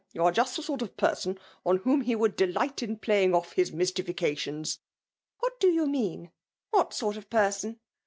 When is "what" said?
5.41-5.59, 6.71-6.91